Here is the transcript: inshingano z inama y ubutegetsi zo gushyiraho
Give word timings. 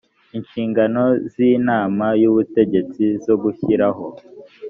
inshingano 0.37 1.03
z 1.31 1.33
inama 1.55 2.05
y 2.21 2.25
ubutegetsi 2.29 3.03
zo 3.25 3.35
gushyiraho 3.43 4.05